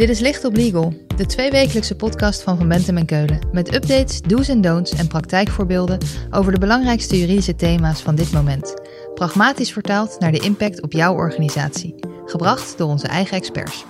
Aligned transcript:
Dit 0.00 0.08
is 0.08 0.20
Licht 0.20 0.44
op 0.44 0.56
Legal, 0.56 0.92
de 1.16 1.26
tweewekelijkse 1.26 1.96
podcast 1.96 2.42
van 2.42 2.56
Van 2.56 2.68
Bentem 2.68 2.96
en 2.96 3.06
Keulen. 3.06 3.48
Met 3.52 3.74
updates, 3.74 4.20
do's 4.20 4.48
en 4.48 4.60
don'ts 4.60 4.94
en 4.94 5.08
praktijkvoorbeelden 5.08 5.98
over 6.30 6.52
de 6.52 6.58
belangrijkste 6.58 7.18
juridische 7.18 7.56
thema's 7.56 8.02
van 8.02 8.14
dit 8.14 8.32
moment. 8.32 8.74
Pragmatisch 9.14 9.72
vertaald 9.72 10.16
naar 10.20 10.32
de 10.32 10.38
impact 10.38 10.82
op 10.82 10.92
jouw 10.92 11.14
organisatie. 11.14 11.94
Gebracht 12.24 12.78
door 12.78 12.88
onze 12.88 13.06
eigen 13.06 13.36
experts. 13.36 13.84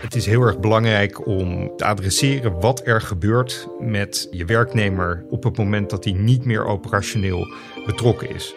Het 0.00 0.14
is 0.14 0.26
heel 0.26 0.42
erg 0.42 0.60
belangrijk 0.60 1.26
om 1.26 1.76
te 1.76 1.84
adresseren 1.84 2.60
wat 2.60 2.86
er 2.86 3.00
gebeurt 3.00 3.68
met 3.80 4.28
je 4.30 4.44
werknemer 4.44 5.24
op 5.30 5.44
het 5.44 5.56
moment 5.56 5.90
dat 5.90 6.04
hij 6.04 6.12
niet 6.12 6.44
meer 6.44 6.64
operationeel 6.64 7.46
betrokken 7.86 8.34
is. 8.34 8.54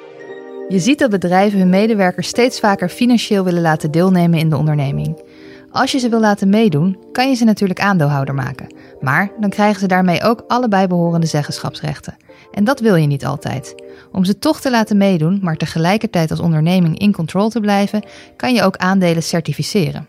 Je 0.69 0.79
ziet 0.79 0.99
dat 0.99 1.09
bedrijven 1.09 1.59
hun 1.59 1.69
medewerkers 1.69 2.27
steeds 2.27 2.59
vaker 2.59 2.89
financieel 2.89 3.43
willen 3.43 3.61
laten 3.61 3.91
deelnemen 3.91 4.39
in 4.39 4.49
de 4.49 4.57
onderneming. 4.57 5.21
Als 5.71 5.91
je 5.91 5.97
ze 5.97 6.09
wil 6.09 6.19
laten 6.19 6.49
meedoen, 6.49 6.97
kan 7.11 7.29
je 7.29 7.35
ze 7.35 7.43
natuurlijk 7.43 7.79
aandeelhouder 7.79 8.35
maken. 8.35 8.75
Maar 8.99 9.31
dan 9.39 9.49
krijgen 9.49 9.79
ze 9.79 9.87
daarmee 9.87 10.23
ook 10.23 10.43
alle 10.47 10.67
bijbehorende 10.67 11.27
zeggenschapsrechten. 11.27 12.17
En 12.51 12.63
dat 12.63 12.79
wil 12.79 12.95
je 12.95 13.07
niet 13.07 13.25
altijd. 13.25 13.75
Om 14.11 14.25
ze 14.25 14.39
toch 14.39 14.61
te 14.61 14.71
laten 14.71 14.97
meedoen, 14.97 15.39
maar 15.41 15.55
tegelijkertijd 15.55 16.31
als 16.31 16.39
onderneming 16.39 16.99
in 16.99 17.11
control 17.11 17.49
te 17.49 17.59
blijven, 17.59 18.03
kan 18.35 18.53
je 18.53 18.63
ook 18.63 18.77
aandelen 18.77 19.23
certificeren. 19.23 20.07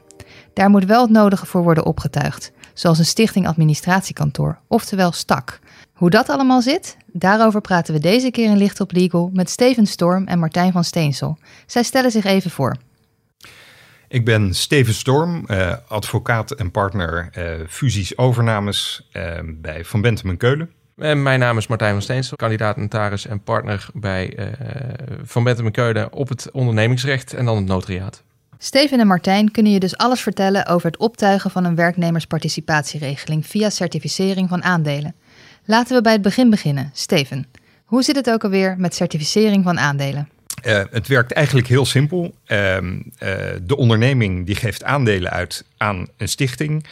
Daar 0.52 0.70
moet 0.70 0.84
wel 0.84 1.02
het 1.02 1.10
nodige 1.10 1.46
voor 1.46 1.62
worden 1.62 1.86
opgetuigd, 1.86 2.52
zoals 2.74 2.98
een 2.98 3.04
stichting 3.04 3.46
administratiekantoor, 3.46 4.58
oftewel 4.68 5.12
STAK. 5.12 5.58
Hoe 5.92 6.10
dat 6.10 6.28
allemaal 6.28 6.62
zit, 6.62 6.96
daarover 7.12 7.60
praten 7.60 7.94
we 7.94 8.00
deze 8.00 8.30
keer 8.30 8.50
in 8.50 8.56
Licht 8.56 8.80
op 8.80 8.92
Legal 8.92 9.30
met 9.32 9.50
Steven 9.50 9.86
Storm 9.86 10.26
en 10.26 10.38
Martijn 10.38 10.72
van 10.72 10.84
Steensel. 10.84 11.38
Zij 11.66 11.82
stellen 11.82 12.10
zich 12.10 12.24
even 12.24 12.50
voor. 12.50 12.76
Ik 14.12 14.24
ben 14.24 14.54
Steven 14.54 14.94
Storm, 14.94 15.46
eh, 15.46 15.74
advocaat 15.88 16.50
en 16.50 16.70
partner 16.70 17.30
uh, 17.38 17.66
fusies 17.68 18.18
overnames 18.18 19.08
uh, 19.12 19.38
bij 19.44 19.84
Van 19.84 20.00
Bentem 20.00 20.30
en 20.30 20.36
Keulen. 20.36 20.70
En 20.96 21.22
mijn 21.22 21.38
naam 21.38 21.58
is 21.58 21.66
Martijn 21.66 21.92
van 21.92 22.02
Steensel, 22.02 22.36
kandidaat 22.36 22.76
notaris 22.76 23.26
en 23.26 23.42
partner 23.42 23.88
bij 23.94 24.54
Van 25.22 25.44
Bentem 25.44 25.66
en 25.66 25.72
Keulen 25.72 26.12
op 26.12 26.28
het 26.28 26.50
ondernemingsrecht 26.50 27.34
en 27.34 27.44
dan 27.44 27.56
het 27.56 27.66
notariaat. 27.66 28.22
Steven 28.58 29.00
en 29.00 29.06
Martijn 29.06 29.50
kunnen 29.50 29.72
je 29.72 29.80
dus 29.80 29.96
alles 29.96 30.20
vertellen 30.20 30.66
over 30.66 30.86
het 30.86 30.96
optuigen 30.96 31.50
van 31.50 31.64
een 31.64 31.74
werknemersparticipatieregeling 31.74 33.46
via 33.46 33.70
certificering 33.70 34.48
van 34.48 34.62
aandelen. 34.62 35.14
Laten 35.64 35.96
we 35.96 36.02
bij 36.02 36.12
het 36.12 36.22
begin 36.22 36.50
beginnen. 36.50 36.90
Steven, 36.92 37.46
hoe 37.84 38.02
zit 38.02 38.16
het 38.16 38.30
ook 38.30 38.44
alweer 38.44 38.74
met 38.78 38.94
certificering 38.94 39.64
van 39.64 39.78
aandelen? 39.78 40.28
Uh, 40.66 40.82
het 40.90 41.06
werkt 41.06 41.32
eigenlijk 41.32 41.66
heel 41.66 41.86
simpel. 41.86 42.34
Uh, 42.46 42.76
uh, 42.76 43.00
de 43.62 43.76
onderneming 43.76 44.46
die 44.46 44.54
geeft 44.54 44.84
aandelen 44.84 45.30
uit 45.30 45.64
aan 45.76 46.08
een 46.16 46.28
stichting. 46.28 46.86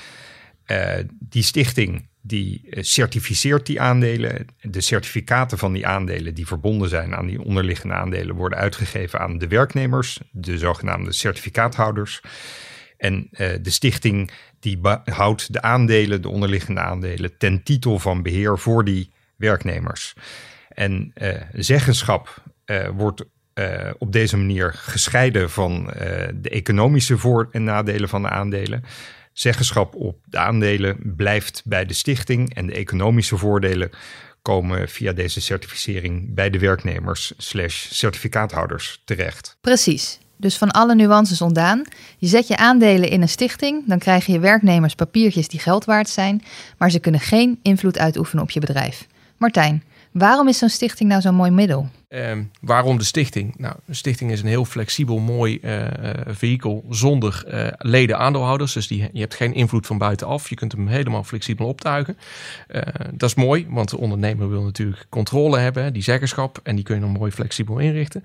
die 1.19 1.43
stichting 1.43 2.09
die 2.23 2.69
certificeert 2.71 3.67
die 3.67 3.81
aandelen. 3.81 4.47
De 4.61 4.81
certificaten 4.81 5.59
van 5.59 5.73
die 5.73 5.87
aandelen 5.87 6.35
die 6.35 6.47
verbonden 6.47 6.89
zijn 6.89 7.15
aan 7.15 7.27
die 7.27 7.43
onderliggende 7.43 7.95
aandelen 7.95 8.35
worden 8.35 8.59
uitgegeven 8.59 9.21
aan 9.21 9.39
de 9.39 9.49
werknemers, 9.49 10.21
de 10.31 10.59
zogenaamde 10.59 11.13
certificaathouders. 11.13 12.21
En 12.97 13.29
de 13.63 13.71
stichting 13.71 14.31
die 14.61 14.79
houdt 15.05 15.53
de 15.53 15.63
aandelen, 15.63 16.23
de 16.23 16.29
onderliggende 16.29 16.81
aandelen, 16.81 17.37
ten 17.39 17.63
titel 17.63 17.99
van 17.99 18.23
beheer 18.23 18.59
voor 18.59 18.85
die 18.85 19.11
werknemers. 19.37 20.15
En 20.69 21.13
zeggenschap 21.53 22.43
wordt 22.95 23.25
uh, 23.55 23.91
op 23.99 24.13
deze 24.13 24.37
manier 24.37 24.73
gescheiden 24.75 25.51
van 25.51 25.81
uh, 25.87 25.93
de 26.35 26.49
economische 26.51 27.19
voor- 27.19 27.49
en 27.51 27.65
nadelen 27.65 28.09
van 28.09 28.23
de 28.23 28.29
aandelen. 28.29 28.85
Zeggenschap 29.33 29.95
op 29.95 30.19
de 30.25 30.39
aandelen 30.39 31.15
blijft 31.17 31.63
bij 31.65 31.87
de 31.87 31.95
stichting 31.95 32.55
en 32.55 32.67
de 32.67 32.73
economische 32.73 33.37
voordelen 33.37 33.91
komen 34.43 34.89
via 34.89 35.13
deze 35.13 35.41
certificering 35.41 36.35
bij 36.35 36.51
de 36.51 36.59
werknemers 36.59 37.33
slash 37.37 37.87
certificaathouders 37.91 39.03
terecht. 39.05 39.57
Precies. 39.61 40.19
Dus 40.37 40.57
van 40.57 40.71
alle 40.71 40.95
nuances 40.95 41.41
ontdaan. 41.41 41.83
Je 42.19 42.27
zet 42.27 42.49
je 42.49 42.57
aandelen 42.57 43.11
in 43.11 43.23
een 43.23 43.29
stichting, 43.29 43.83
dan 43.87 43.99
krijgen 43.99 44.33
je 44.33 44.39
werknemers 44.39 44.95
papiertjes 44.95 45.49
die 45.49 45.61
geld 45.61 45.85
waard 45.85 46.09
zijn, 46.09 46.43
maar 46.79 46.91
ze 46.91 46.99
kunnen 46.99 47.21
geen 47.21 47.59
invloed 47.63 47.99
uitoefenen 47.99 48.45
op 48.45 48.51
je 48.51 48.61
bedrijf. 48.61 49.07
Martijn, 49.37 49.83
waarom 50.13 50.49
is 50.49 50.59
zo'n 50.59 50.69
stichting 50.69 51.09
nou 51.09 51.21
zo'n 51.21 51.35
mooi 51.35 51.51
middel? 51.51 51.89
Ehm, 52.11 52.43
waarom 52.61 52.99
de 52.99 53.05
stichting? 53.05 53.55
Nou, 53.59 53.75
een 53.87 53.95
stichting 53.95 54.31
is 54.31 54.41
een 54.41 54.49
heel 54.49 54.65
flexibel, 54.65 55.19
mooi 55.19 55.59
uh, 55.63 55.87
vehikel 56.27 56.85
zonder 56.89 57.45
uh, 57.49 57.67
leden-aandeelhouders. 57.79 58.73
Dus 58.73 58.87
die, 58.87 59.09
je 59.13 59.21
hebt 59.21 59.35
geen 59.35 59.55
invloed 59.55 59.87
van 59.87 59.99
buitenaf. 59.99 60.49
Je 60.49 60.55
kunt 60.55 60.73
hem 60.73 60.87
helemaal 60.87 61.25
flexibel 61.25 61.67
optuigen. 61.67 62.17
dat 63.13 63.29
is 63.29 63.35
mooi, 63.35 63.67
want 63.69 63.91
de 63.91 63.99
ondernemer 63.99 64.49
wil 64.49 64.63
natuurlijk 64.63 65.07
controle 65.09 65.59
hebben, 65.59 65.93
die 65.93 66.03
zeggenschap. 66.03 66.61
En 66.63 66.75
die 66.75 66.85
kun 66.85 66.95
je 66.95 67.01
dan 67.01 67.11
mooi 67.11 67.31
flexibel 67.31 67.79
inrichten. 67.79 68.25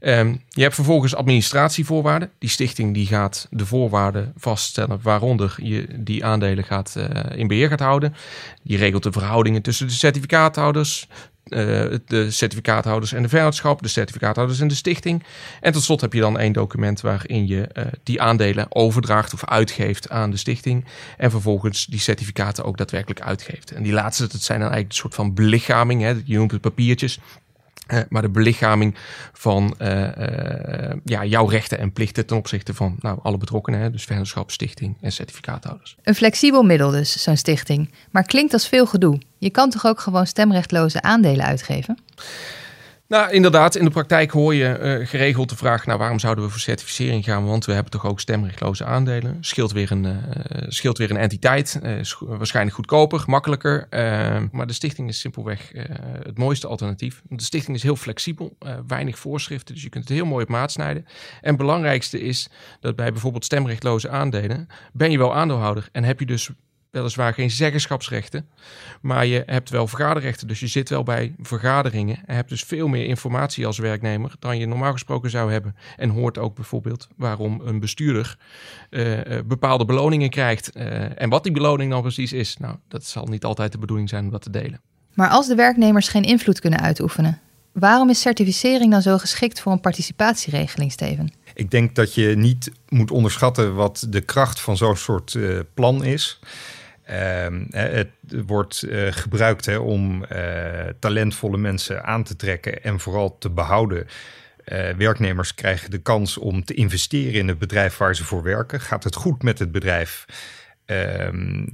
Um, 0.00 0.42
je 0.48 0.62
hebt 0.62 0.74
vervolgens 0.74 1.14
administratievoorwaarden. 1.14 2.30
Die 2.38 2.50
stichting 2.50 2.94
die 2.94 3.06
gaat 3.06 3.46
de 3.50 3.66
voorwaarden 3.66 4.32
vaststellen 4.36 4.98
waaronder 5.02 5.54
je 5.62 5.86
die 5.98 6.24
aandelen 6.24 6.64
gaat, 6.64 6.96
in 7.34 7.46
beheer 7.46 7.68
gaat 7.68 7.80
houden. 7.80 8.14
Die 8.62 8.76
regelt 8.76 9.02
de 9.02 9.12
verhoudingen 9.12 9.62
tussen 9.62 9.86
de 9.86 9.92
certificaathouders, 9.92 11.08
de 11.48 12.26
certificaathouders 12.28 13.12
en 13.12 13.22
de 13.22 13.28
vennootschap, 13.28 13.82
de 13.82 13.88
certificaathouders 13.88 14.60
en 14.60 14.68
de 14.68 14.74
stichting. 14.74 15.24
En 15.60 15.72
tot 15.72 15.82
slot 15.82 16.00
heb 16.00 16.12
je 16.12 16.20
dan 16.20 16.38
één 16.38 16.52
document 16.52 17.00
waarin 17.00 17.46
je 17.46 17.68
uh, 17.74 17.84
die 18.02 18.22
aandelen 18.22 18.66
overdraagt 18.68 19.32
of 19.32 19.44
uitgeeft 19.44 20.10
aan 20.10 20.30
de 20.30 20.36
stichting. 20.36 20.84
En 21.16 21.30
vervolgens 21.30 21.86
die 21.86 22.00
certificaten 22.00 22.64
ook 22.64 22.76
daadwerkelijk 22.76 23.20
uitgeeft. 23.20 23.70
En 23.70 23.82
die 23.82 23.92
laatste, 23.92 24.26
dat 24.26 24.42
zijn 24.42 24.60
dan 24.60 24.70
eigenlijk 24.70 24.88
een 24.88 25.00
soort 25.00 25.14
van 25.14 25.34
belichaming. 25.34 26.02
Hè? 26.02 26.14
Je 26.24 26.36
noemt 26.36 26.50
het 26.50 26.60
papiertjes. 26.60 27.18
Uh, 27.92 28.00
maar 28.08 28.22
de 28.22 28.28
belichaming 28.28 28.94
van 29.32 29.74
uh, 29.82 30.02
uh, 30.02 30.92
ja, 31.04 31.24
jouw 31.24 31.46
rechten 31.46 31.78
en 31.78 31.92
plichten 31.92 32.26
ten 32.26 32.36
opzichte 32.36 32.74
van 32.74 32.96
nou, 33.00 33.18
alle 33.22 33.38
betrokkenen, 33.38 33.80
hè, 33.80 33.90
dus 33.90 34.04
vennootschap, 34.04 34.50
stichting 34.50 34.96
en 35.00 35.12
certificaathouders. 35.12 35.96
Een 36.02 36.14
flexibel 36.14 36.62
middel 36.62 36.90
dus, 36.90 37.22
zo'n 37.22 37.36
stichting. 37.36 37.90
Maar 38.10 38.24
klinkt 38.24 38.52
als 38.52 38.68
veel 38.68 38.86
gedoe. 38.86 39.20
Je 39.38 39.50
kan 39.50 39.70
toch 39.70 39.86
ook 39.86 40.00
gewoon 40.00 40.26
stemrechtloze 40.26 41.02
aandelen 41.02 41.44
uitgeven? 41.44 41.98
Nou, 43.08 43.30
inderdaad, 43.30 43.74
in 43.74 43.84
de 43.84 43.90
praktijk 43.90 44.30
hoor 44.30 44.54
je 44.54 44.98
uh, 45.00 45.06
geregeld 45.06 45.48
de 45.48 45.56
vraag: 45.56 45.86
nou, 45.86 45.98
waarom 45.98 46.18
zouden 46.18 46.44
we 46.44 46.50
voor 46.50 46.60
certificering 46.60 47.24
gaan? 47.24 47.44
Want 47.44 47.64
we 47.64 47.72
hebben 47.72 47.92
toch 47.92 48.06
ook 48.06 48.20
stemrechtloze 48.20 48.84
aandelen. 48.84 49.36
Scheelt 49.40 49.72
weer 49.72 49.90
een, 49.90 50.22
scheelt 50.68 50.98
weer 50.98 51.10
een 51.10 51.16
entiteit. 51.16 51.80
Is 51.82 52.16
waarschijnlijk 52.20 52.76
goedkoper, 52.76 53.22
makkelijker. 53.26 53.86
maar 54.52 54.66
de 54.66 54.72
stichting 54.72 55.08
is 55.08 55.20
simpelweg 55.20 55.72
het 56.22 56.38
mooiste 56.38 56.66
alternatief. 56.66 57.22
De 57.28 57.42
stichting 57.42 57.76
is 57.76 57.82
heel 57.82 57.96
flexibel, 57.96 58.56
weinig 58.86 59.18
voorschriften, 59.18 59.74
dus 59.74 59.82
je 59.82 59.88
kunt 59.88 60.08
het 60.08 60.12
heel 60.12 60.26
mooi 60.26 60.44
op 60.44 60.50
maat 60.50 60.72
snijden. 60.72 61.06
En 61.40 61.48
het 61.48 61.56
belangrijkste 61.56 62.20
is 62.20 62.48
dat 62.80 62.96
bij 62.96 63.12
bijvoorbeeld 63.12 63.44
stemrechtloze 63.44 64.08
aandelen 64.08 64.68
ben 64.92 65.10
je 65.10 65.18
wel 65.18 65.34
aandeelhouder 65.34 65.88
en 65.92 66.04
heb 66.04 66.20
je 66.20 66.26
dus 66.26 66.50
weliswaar 66.96 67.34
geen 67.34 67.50
zeggenschapsrechten, 67.50 68.48
maar 69.00 69.26
je 69.26 69.42
hebt 69.46 69.70
wel 69.70 69.86
vergaderrechten. 69.86 70.48
Dus 70.48 70.60
je 70.60 70.66
zit 70.66 70.88
wel 70.88 71.02
bij 71.02 71.34
vergaderingen 71.42 72.18
en 72.26 72.34
hebt 72.34 72.48
dus 72.48 72.62
veel 72.62 72.88
meer 72.88 73.04
informatie 73.06 73.66
als 73.66 73.78
werknemer 73.78 74.32
dan 74.38 74.58
je 74.58 74.66
normaal 74.66 74.92
gesproken 74.92 75.30
zou 75.30 75.52
hebben. 75.52 75.76
En 75.96 76.10
hoort 76.10 76.38
ook 76.38 76.54
bijvoorbeeld 76.54 77.08
waarom 77.16 77.60
een 77.64 77.80
bestuurder 77.80 78.38
uh, 78.90 79.18
bepaalde 79.44 79.84
beloningen 79.84 80.30
krijgt. 80.30 80.76
Uh, 80.76 81.20
en 81.20 81.28
wat 81.28 81.42
die 81.42 81.52
beloning 81.52 81.90
dan 81.90 82.02
precies 82.02 82.32
is, 82.32 82.56
nou, 82.56 82.76
dat 82.88 83.04
zal 83.04 83.26
niet 83.26 83.44
altijd 83.44 83.72
de 83.72 83.78
bedoeling 83.78 84.08
zijn 84.08 84.24
om 84.24 84.30
dat 84.30 84.42
te 84.42 84.50
delen. 84.50 84.80
Maar 85.14 85.28
als 85.28 85.46
de 85.46 85.54
werknemers 85.54 86.08
geen 86.08 86.22
invloed 86.22 86.60
kunnen 86.60 86.80
uitoefenen, 86.80 87.40
waarom 87.72 88.10
is 88.10 88.20
certificering 88.20 88.90
dan 88.90 89.02
zo 89.02 89.18
geschikt 89.18 89.60
voor 89.60 89.72
een 89.72 89.80
participatieregeling, 89.80 90.92
Steven? 90.92 91.32
Ik 91.54 91.70
denk 91.70 91.94
dat 91.94 92.14
je 92.14 92.36
niet 92.36 92.70
moet 92.88 93.10
onderschatten 93.10 93.74
wat 93.74 94.06
de 94.08 94.20
kracht 94.20 94.60
van 94.60 94.76
zo'n 94.76 94.96
soort 94.96 95.34
uh, 95.34 95.58
plan 95.74 96.04
is. 96.04 96.38
Uh, 97.10 97.46
het 97.70 98.08
wordt 98.46 98.82
uh, 98.82 99.12
gebruikt 99.12 99.66
hè, 99.66 99.76
om 99.76 100.24
uh, 100.32 100.84
talentvolle 100.98 101.56
mensen 101.56 102.04
aan 102.04 102.22
te 102.22 102.36
trekken 102.36 102.82
en 102.82 103.00
vooral 103.00 103.38
te 103.38 103.50
behouden. 103.50 104.06
werknemers 104.96 105.54
krijgen 105.54 105.90
de 105.90 105.98
kans 105.98 106.38
om 106.38 106.64
te 106.64 106.74
investeren 106.74 107.40
in 107.40 107.48
het 107.48 107.58
bedrijf 107.58 107.96
waar 107.96 108.16
ze 108.16 108.24
voor 108.24 108.42
werken. 108.42 108.80
Gaat 108.80 109.04
het 109.04 109.14
goed 109.14 109.42
met 109.42 109.58
het 109.58 109.72
bedrijf? 109.72 110.24
Ehm, 110.84 111.66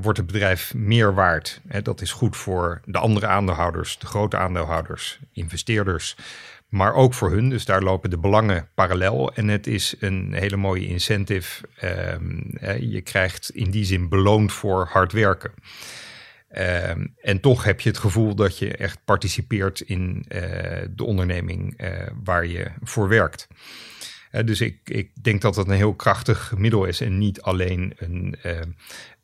wordt 0.00 0.18
het 0.18 0.26
bedrijf 0.26 0.74
meer 0.74 1.14
waard? 1.14 1.60
Dat 1.82 2.00
is 2.00 2.12
goed 2.12 2.36
voor 2.36 2.80
de 2.84 2.98
andere 2.98 3.26
aandeelhouders, 3.26 3.98
de 3.98 4.06
grote 4.06 4.36
aandeelhouders, 4.36 5.18
investeerders 5.32 6.16
maar 6.70 6.94
ook 6.94 7.14
voor 7.14 7.30
hun. 7.30 7.48
Dus 7.48 7.64
daar 7.64 7.82
lopen 7.82 8.10
de 8.10 8.18
belangen 8.18 8.68
parallel. 8.74 9.34
En 9.34 9.48
het 9.48 9.66
is 9.66 9.94
een 9.98 10.32
hele 10.32 10.56
mooie 10.56 10.86
incentive. 10.86 11.64
Um, 11.84 12.52
je 12.80 13.00
krijgt 13.00 13.50
in 13.50 13.70
die 13.70 13.84
zin 13.84 14.08
beloond 14.08 14.52
voor 14.52 14.86
hard 14.90 15.12
werken. 15.12 15.52
Um, 16.58 17.14
en 17.20 17.40
toch 17.40 17.64
heb 17.64 17.80
je 17.80 17.88
het 17.88 17.98
gevoel 17.98 18.34
dat 18.34 18.58
je 18.58 18.76
echt 18.76 19.04
participeert 19.04 19.80
in 19.80 20.24
uh, 20.28 20.40
de 20.90 21.04
onderneming 21.04 21.82
uh, 21.82 21.90
waar 22.24 22.46
je 22.46 22.70
voor 22.82 23.08
werkt. 23.08 23.48
dus 24.44 24.60
ik, 24.60 24.78
ik 24.84 25.10
denk 25.22 25.40
dat 25.40 25.54
dat 25.54 25.68
een 25.68 25.74
heel 25.74 25.94
krachtig 25.94 26.52
middel 26.56 26.84
is 26.84 27.00
en 27.00 27.18
niet 27.18 27.42
alleen 27.42 27.92
een, 27.96 28.36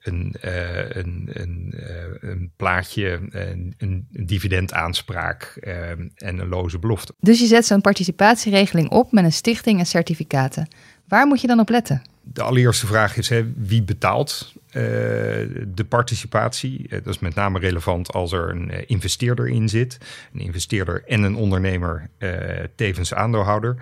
een, 0.07 0.35
een, 0.41 1.29
een, 1.33 1.75
een, 2.21 2.51
plaatje, 2.57 3.21
een, 3.31 3.75
een 3.79 4.07
dividendaanspraak 4.11 5.57
en 5.57 6.13
een 6.17 6.49
loze 6.49 6.79
belofte. 6.79 7.15
Dus 7.21 7.41
je 7.41 7.47
zet 7.47 7.67
zo'n 7.67 7.81
participatieregeling 7.81 8.91
op 8.91 9.13
met 9.13 9.25
een 9.25 9.33
stichting 9.33 9.79
en 9.79 9.87
certificaten. 9.87 10.69
Waar 11.09 11.27
moet 11.27 11.41
je 11.41 11.47
dan 11.47 11.61
op 11.61 11.69
letten? 11.69 12.03
De 12.23 12.43
allereerste 12.43 12.87
vraag 12.87 13.17
is: 13.17 13.29
hè, 13.29 13.53
wie 13.57 13.83
betaalt 13.83 14.55
de 14.71 15.87
participatie? 15.89 16.89
Dat 16.89 17.07
is 17.07 17.19
met 17.19 17.35
name 17.35 17.59
relevant 17.59 18.13
als 18.13 18.33
er 18.33 18.51
een 18.51 18.89
investeerder 18.89 19.49
in 19.49 19.69
zit. 19.69 19.99
Een 20.33 20.41
investeerder 20.41 21.03
en 21.07 21.23
een 21.23 21.35
ondernemer, 21.35 22.09
tevens 22.75 23.15
aandeelhouder. 23.15 23.77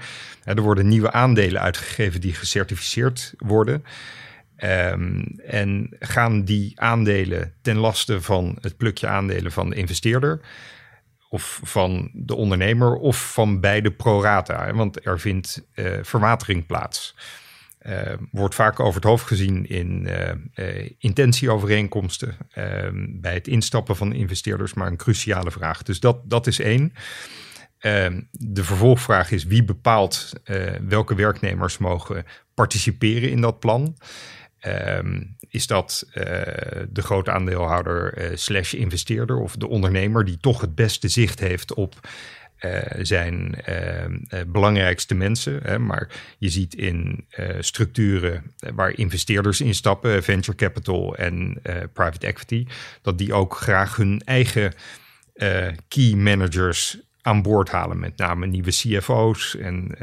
er 0.44 0.60
worden 0.60 0.88
nieuwe 0.88 1.12
aandelen 1.12 1.60
uitgegeven 1.60 2.20
die 2.20 2.34
gecertificeerd 2.34 3.34
worden. 3.38 3.84
Um, 4.62 5.24
en 5.46 5.96
gaan 5.98 6.44
die 6.44 6.80
aandelen 6.80 7.54
ten 7.62 7.76
laste 7.76 8.20
van 8.20 8.58
het 8.60 8.76
plukje 8.76 9.06
aandelen 9.06 9.52
van 9.52 9.70
de 9.70 9.76
investeerder? 9.76 10.40
of 11.34 11.60
van 11.62 12.10
de 12.12 12.34
ondernemer 12.34 12.94
of 12.94 13.32
van 13.32 13.60
beide 13.60 13.90
pro 13.90 14.22
rata. 14.22 14.72
Want 14.72 15.06
er 15.06 15.20
vindt 15.20 15.66
uh, 15.74 15.92
verwatering 16.02 16.66
plaats. 16.66 17.16
Uh, 17.86 18.00
wordt 18.30 18.54
vaak 18.54 18.80
over 18.80 18.94
het 18.94 19.04
hoofd 19.04 19.26
gezien 19.26 19.68
in 19.68 20.08
uh, 20.54 20.88
intentieovereenkomsten 20.98 22.36
ehm, 22.50 23.06
bij 23.08 23.34
het 23.34 23.48
instappen 23.48 23.96
van 23.96 24.12
investeerders, 24.12 24.74
maar 24.74 24.86
een 24.86 24.96
cruciale 24.96 25.50
vraag. 25.50 25.82
Dus 25.82 26.00
dat, 26.00 26.18
dat 26.24 26.46
is 26.46 26.58
één. 26.58 26.92
Ehm, 27.78 28.20
de 28.30 28.64
vervolgvraag 28.64 29.30
is 29.30 29.44
wie 29.44 29.64
bepaalt 29.64 30.32
welke 30.88 31.14
werknemers 31.14 31.78
mogen 31.78 32.24
participeren 32.54 33.30
in 33.30 33.40
dat 33.40 33.58
plan. 33.58 33.96
Um, 34.66 35.37
is 35.49 35.66
dat 35.66 36.06
uh, 36.08 36.14
de 36.88 37.02
grote 37.02 37.31
aandeelhouder 37.31 38.19
uh, 38.19 38.37
slash 38.37 38.72
investeerder 38.72 39.37
of 39.37 39.56
de 39.56 39.69
ondernemer 39.69 40.25
die 40.25 40.38
toch 40.40 40.61
het 40.61 40.75
beste 40.75 41.08
zicht 41.08 41.40
heeft 41.40 41.75
op 41.75 42.08
uh, 42.61 42.81
zijn 43.02 43.64
belangrijkste 44.46 45.14
mensen. 45.14 45.61
Hè, 45.62 45.78
maar 45.78 46.08
je 46.38 46.49
ziet 46.49 46.75
in 46.75 47.26
structuren 47.58 48.55
waar 48.75 48.99
investeerders 48.99 49.61
instappen, 49.61 50.22
venture 50.22 50.56
capital 50.56 51.17
en 51.17 51.62
private 51.93 52.26
equity, 52.26 52.67
dat 53.02 53.19
die 53.19 53.32
ook 53.32 53.56
graag 53.56 53.96
hun 53.96 54.22
eigen 54.25 54.72
key 55.88 56.14
managers 56.14 56.99
aan 57.22 57.43
boord 57.43 57.70
halen. 57.70 57.99
Met 57.99 58.17
name 58.17 58.46
nieuwe 58.46 58.70
CFO's 58.70 59.56
en 59.56 59.96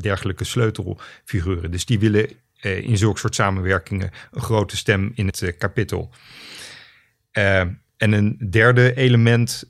dergelijke 0.00 0.44
sleutelfiguren. 0.44 1.70
Dus 1.70 1.84
die 1.84 1.98
willen 1.98 2.28
in 2.60 2.98
zulke 2.98 3.18
soort 3.18 3.34
samenwerkingen 3.34 4.10
een 4.30 4.40
grote 4.40 4.76
stem 4.76 5.12
in 5.14 5.26
het 5.26 5.40
uh, 5.40 5.52
kapitel. 5.58 6.10
Uh, 7.32 7.60
en 7.96 8.12
een 8.12 8.36
derde 8.50 8.94
element, 8.94 9.64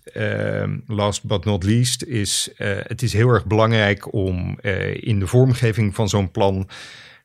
last 0.87 1.25
but 1.25 1.44
not 1.44 1.64
least, 1.64 2.02
is 2.02 2.50
het 2.82 3.02
is 3.02 3.12
heel 3.12 3.29
erg 3.29 3.46
belangrijk 3.46 4.12
om 4.12 4.58
in 4.93 5.19
de 5.19 5.26
vormgeving 5.26 5.94
van 5.94 6.08
zo'n 6.08 6.31
plan 6.31 6.69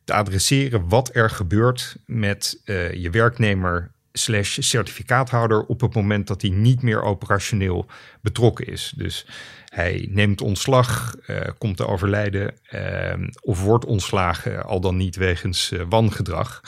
te 0.04 0.13
adresseren 0.13 0.89
wat 0.89 1.15
er 1.15 1.30
gebeurt 1.30 1.95
met 2.06 2.62
je 2.94 3.09
werknemer 3.12 3.93
slash 4.13 4.57
certificaathouder 4.62 5.65
op 5.65 5.81
het 5.81 5.94
moment 5.94 6.27
dat 6.27 6.42
hij 6.42 6.51
niet 6.51 6.81
meer 6.81 7.01
operationeel 7.01 7.86
betrokken 8.21 8.68
is. 8.68 8.94
Dus 8.95 9.27
hij 9.65 10.07
neemt 10.10 10.42
ontslag, 10.42 11.15
uh, 11.27 11.42
komt 11.57 11.77
te 11.77 11.88
overlijden 11.88 12.54
uh, 12.71 13.27
of 13.42 13.62
wordt 13.62 13.86
ontslagen, 13.86 14.65
al 14.65 14.80
dan 14.80 14.95
niet 14.98 15.15
wegens 15.15 15.71
uh, 15.71 15.81
wangedrag. 15.89 16.62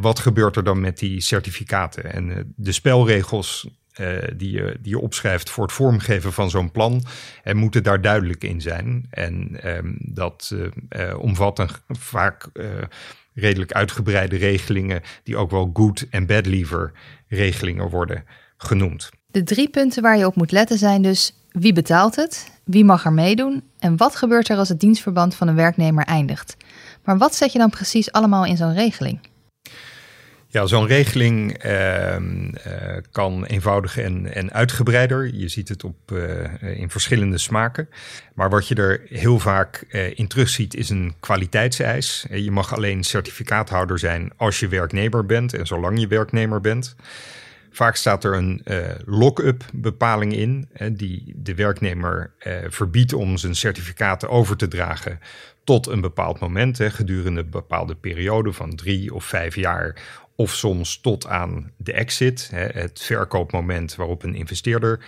wat 0.00 0.18
gebeurt 0.18 0.56
er 0.56 0.64
dan 0.64 0.80
met 0.80 0.98
die 0.98 1.20
certificaten? 1.20 2.12
En 2.12 2.54
de 2.56 2.72
spelregels 2.72 3.68
die, 4.36 4.50
je, 4.50 4.76
die 4.80 4.90
je 4.90 4.98
opschrijft 4.98 5.50
voor 5.50 5.64
het 5.64 5.72
vormgeven 5.72 6.32
van 6.32 6.50
zo'n 6.50 6.70
plan, 6.70 7.04
en 7.42 7.56
moeten 7.56 7.82
daar 7.82 8.00
duidelijk 8.00 8.44
in 8.44 8.60
zijn. 8.60 9.06
En 9.10 9.62
ehm, 9.62 9.94
dat 9.98 10.54
omvat 11.18 11.58
een, 11.58 11.70
vaak 11.86 12.50
redelijk 13.36 13.72
uitgebreide 13.72 14.36
regelingen, 14.36 15.02
die 15.22 15.36
ook 15.36 15.50
wel 15.50 15.70
good 15.72 16.06
en 16.10 16.26
bad 16.26 16.46
lever 16.46 16.92
regelingen 17.28 17.90
worden 17.90 18.24
genoemd. 18.56 19.10
De 19.26 19.42
drie 19.42 19.68
punten 19.68 20.02
waar 20.02 20.18
je 20.18 20.26
op 20.26 20.36
moet 20.36 20.52
letten 20.52 20.78
zijn 20.78 21.02
dus 21.02 21.32
wie 21.50 21.72
betaalt 21.72 22.16
het, 22.16 22.60
wie 22.64 22.84
mag 22.84 23.04
er 23.04 23.12
meedoen 23.12 23.62
en 23.78 23.96
wat 23.96 24.16
gebeurt 24.16 24.48
er 24.48 24.56
als 24.56 24.68
het 24.68 24.80
dienstverband 24.80 25.34
van 25.34 25.48
een 25.48 25.54
werknemer 25.54 26.04
eindigt. 26.04 26.56
Maar 27.04 27.18
wat 27.18 27.34
zet 27.34 27.52
je 27.52 27.58
dan 27.58 27.70
precies 27.70 28.12
allemaal 28.12 28.44
in 28.44 28.56
zo'n 28.56 28.74
regeling? 28.74 29.18
Ja, 30.56 30.66
zo'n 30.66 30.86
regeling 30.86 31.64
uh, 31.64 32.16
uh, 32.16 32.18
kan 33.12 33.44
eenvoudiger 33.44 34.04
en, 34.04 34.34
en 34.34 34.52
uitgebreider. 34.52 35.34
Je 35.34 35.48
ziet 35.48 35.68
het 35.68 35.84
op, 35.84 35.96
uh, 36.12 36.78
in 36.78 36.90
verschillende 36.90 37.38
smaken. 37.38 37.88
Maar 38.34 38.50
wat 38.50 38.68
je 38.68 38.74
er 38.74 39.00
heel 39.08 39.38
vaak 39.38 39.84
uh, 39.88 40.18
in 40.18 40.26
terugziet 40.26 40.74
is 40.74 40.90
een 40.90 41.14
kwaliteitseis. 41.20 42.26
Je 42.30 42.50
mag 42.50 42.74
alleen 42.74 43.04
certificaathouder 43.04 43.98
zijn 43.98 44.32
als 44.36 44.60
je 44.60 44.68
werknemer 44.68 45.26
bent 45.26 45.54
en 45.54 45.66
zolang 45.66 46.00
je 46.00 46.06
werknemer 46.06 46.60
bent. 46.60 46.96
Vaak 47.70 47.96
staat 47.96 48.24
er 48.24 48.34
een 48.34 48.62
lock-up 49.04 49.64
bepaling 49.72 50.32
in, 50.32 50.68
die 50.92 51.34
de 51.36 51.54
werknemer 51.54 52.30
verbiedt 52.68 53.12
om 53.12 53.36
zijn 53.36 53.54
certificaten 53.54 54.28
over 54.28 54.56
te 54.56 54.68
dragen 54.68 55.18
tot 55.66 55.86
een 55.86 56.00
bepaald 56.00 56.40
moment, 56.40 56.78
hè, 56.78 56.90
gedurende 56.90 57.40
een 57.40 57.50
bepaalde 57.50 57.94
periode 57.94 58.52
van 58.52 58.76
drie 58.76 59.14
of 59.14 59.24
vijf 59.24 59.56
jaar, 59.56 59.96
of 60.36 60.54
soms 60.54 61.00
tot 61.00 61.26
aan 61.26 61.72
de 61.76 61.92
exit, 61.92 62.48
hè, 62.50 62.66
het 62.66 63.02
verkoopmoment 63.02 63.94
waarop 63.94 64.22
een 64.22 64.34
investeerder 64.34 65.04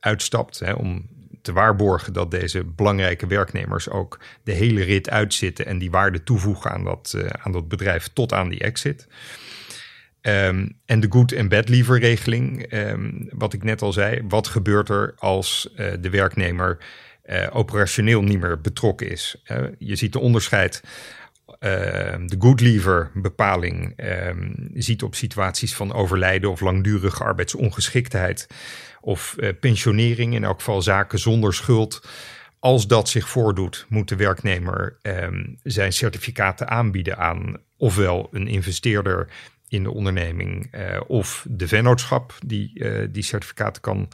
uitstapt, 0.00 0.58
hè, 0.58 0.72
om 0.72 1.08
te 1.42 1.52
waarborgen 1.52 2.12
dat 2.12 2.30
deze 2.30 2.64
belangrijke 2.64 3.26
werknemers 3.26 3.88
ook 3.88 4.20
de 4.44 4.52
hele 4.52 4.82
rit 4.82 5.10
uitzitten 5.10 5.66
en 5.66 5.78
die 5.78 5.90
waarde 5.90 6.22
toevoegen 6.22 6.70
aan 6.70 6.84
dat, 6.84 7.14
uh, 7.16 7.26
aan 7.26 7.52
dat 7.52 7.68
bedrijf 7.68 8.08
tot 8.12 8.32
aan 8.32 8.48
die 8.48 8.60
exit. 8.60 9.06
Um, 10.22 10.78
en 10.86 11.00
de 11.00 11.06
good 11.10 11.32
en 11.32 11.48
bad 11.48 11.68
lever 11.68 11.98
regeling, 11.98 12.72
um, 12.72 13.28
wat 13.30 13.52
ik 13.52 13.62
net 13.62 13.82
al 13.82 13.92
zei. 13.92 14.22
Wat 14.28 14.46
gebeurt 14.46 14.88
er 14.88 15.14
als 15.18 15.70
uh, 15.76 15.92
de 16.00 16.10
werknemer 16.10 16.78
uh, 17.30 17.46
operationeel 17.52 18.22
niet 18.22 18.40
meer 18.40 18.60
betrokken 18.60 19.10
is? 19.10 19.42
Je 19.78 19.96
ziet 19.96 20.12
de 20.12 20.18
onderscheid. 20.18 20.82
Ehm, 21.58 22.26
de 22.26 22.36
good 22.38 22.60
lever 22.60 23.10
bepaling 23.14 23.94
ziet 24.74 25.02
op 25.02 25.14
situaties 25.14 25.74
van 25.74 25.92
overlijden 25.92 26.50
of 26.50 26.60
langdurige 26.60 27.24
arbeidsongeschiktheid 27.24 28.46
of 29.00 29.36
pensionering, 29.60 30.34
in 30.34 30.44
elk 30.44 30.58
geval 30.58 30.82
zaken 30.82 31.18
zonder 31.18 31.54
schuld. 31.54 32.08
Als 32.58 32.86
dat 32.86 33.08
zich 33.08 33.28
voordoet, 33.28 33.86
moet 33.88 34.08
de 34.08 34.16
werknemer 34.16 34.98
zijn 35.62 35.92
certificaten 35.92 36.68
aanbieden 36.68 37.18
aan 37.18 37.56
ofwel 37.76 38.28
een 38.30 38.46
investeerder 38.46 39.28
in 39.68 39.82
de 39.82 39.90
onderneming 39.90 40.74
uh, 40.74 41.00
of 41.06 41.46
de 41.48 41.68
vennootschap 41.68 42.34
die 42.46 42.84
die 43.10 43.22
certificaten 43.22 43.82
kan 43.82 44.08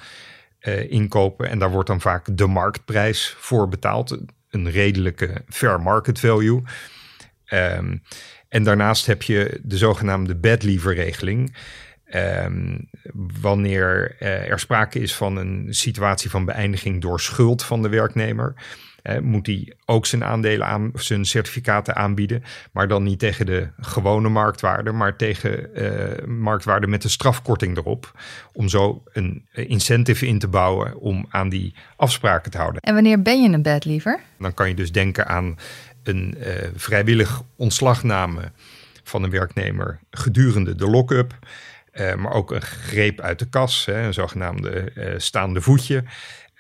uh, 0.61 0.91
inkopen. 0.91 1.49
En 1.49 1.59
daar 1.59 1.71
wordt 1.71 1.89
dan 1.89 2.01
vaak 2.01 2.37
de 2.37 2.47
marktprijs 2.47 3.35
voor 3.39 3.69
betaald, 3.69 4.19
een 4.51 4.71
redelijke 4.71 5.43
fair 5.49 5.81
market 5.81 6.21
value. 6.21 6.63
Um, 7.53 8.03
en 8.49 8.63
daarnaast 8.63 9.07
heb 9.07 9.23
je 9.23 9.61
de 9.63 9.77
zogenaamde 9.77 10.35
bad 10.35 10.63
lever 10.63 10.95
regeling. 10.95 11.57
Um, 12.15 12.91
wanneer 13.41 14.17
er 14.21 14.59
sprake 14.59 14.99
is 14.99 15.15
van 15.15 15.37
een 15.37 15.67
situatie 15.75 16.31
van 16.31 16.45
beëindiging 16.45 17.01
door 17.01 17.21
schuld 17.21 17.65
van 17.65 17.83
de 17.83 17.89
werknemer, 17.89 18.55
moet 19.23 19.47
hij 19.47 19.73
ook 19.85 20.07
zijn 20.07 20.25
aandelen 20.25 20.67
aan, 20.67 20.91
zijn 20.95 21.25
certificaten 21.25 21.97
aanbieden. 21.97 22.43
Maar 22.73 22.89
dan 22.89 23.03
niet 23.03 23.19
tegen 23.19 23.47
de 23.47 23.69
gewone 23.81 24.29
marktwaarde, 24.29 24.93
maar 24.93 25.17
tegen 25.17 25.69
uh, 25.75 26.27
marktwaarde 26.27 26.87
met 26.87 27.05
een 27.05 27.11
strafkorting 27.11 27.77
erop. 27.77 28.13
Om 28.53 28.69
zo 28.69 29.03
een 29.13 29.49
incentive 29.53 30.27
in 30.27 30.39
te 30.39 30.49
bouwen 30.49 31.01
om 31.01 31.27
aan 31.29 31.49
die 31.49 31.75
afspraken 31.97 32.51
te 32.51 32.59
houden. 32.59 32.81
En 32.81 32.95
wanneer 32.95 33.23
ben 33.23 33.43
je 33.43 33.49
een 33.49 33.63
bad 33.63 33.85
liever? 33.85 34.21
Dan 34.39 34.55
kan 34.55 34.69
je 34.69 34.75
dus 34.75 34.93
denken 34.93 35.27
aan 35.27 35.59
een 36.03 36.35
uh, 36.39 36.47
vrijwillig 36.75 37.43
ontslagname 37.57 38.53
van 39.03 39.23
een 39.23 39.31
werknemer 39.31 39.99
gedurende 40.11 40.75
de 40.75 40.87
lock-up. 40.87 41.39
Uh, 41.93 42.15
maar 42.15 42.33
ook 42.33 42.51
een 42.51 42.63
greep 42.63 43.21
uit 43.21 43.39
de 43.39 43.49
kas, 43.49 43.85
hè, 43.85 44.03
een 44.03 44.15
zogenaamde 44.15 44.93
uh, 44.95 45.15
staande 45.17 45.61
voetje. 45.61 46.05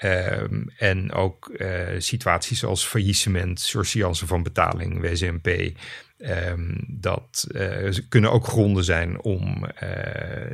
Um, 0.04 0.70
en 0.78 1.12
ook 1.12 1.50
uh, 1.56 1.68
situaties 1.98 2.64
als 2.64 2.86
faillissement, 2.86 3.60
surseance 3.60 4.26
van 4.26 4.42
betaling, 4.42 5.00
WZMP. 5.00 5.46
Um, 5.46 5.74
ehm, 6.18 6.74
dat 6.86 7.46
uh, 7.50 7.94
kunnen 8.08 8.32
ook 8.32 8.46
gronden 8.46 8.84
zijn 8.84 9.20
om 9.20 9.66
uh, 9.82 9.90